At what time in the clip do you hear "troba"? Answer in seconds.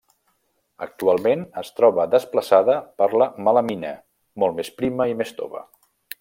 1.79-2.05